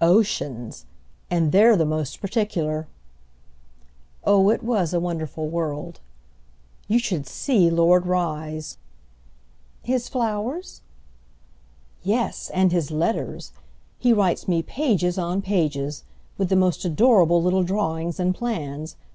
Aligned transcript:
"Oceans. 0.00 0.86
And 1.30 1.52
they're 1.52 1.76
the 1.76 1.84
most 1.84 2.22
particular." 2.22 2.88
Oh 4.24 4.48
it 4.48 4.62
was 4.62 4.94
a 4.94 4.98
wonderful 4.98 5.50
world. 5.50 6.00
"You 6.88 6.98
should 6.98 7.26
see 7.26 7.68
Lord 7.68 8.06
Rye's." 8.06 8.78
"His 9.82 10.08
flowers?" 10.08 10.80
"Yes, 12.02 12.50
and 12.54 12.72
his 12.72 12.90
letters. 12.90 13.52
He 13.98 14.14
writes 14.14 14.48
me 14.48 14.62
pages 14.62 15.18
on 15.18 15.42
pages—with 15.42 16.48
the 16.48 16.56
most 16.56 16.82
adorable 16.86 17.42
little 17.42 17.62
drawings 17.62 18.18
and 18.18 18.34
plans. 18.34 18.96